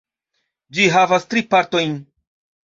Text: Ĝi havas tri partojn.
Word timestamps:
Ĝi 0.77 0.87
havas 0.95 1.29
tri 1.35 1.45
partojn. 1.53 1.95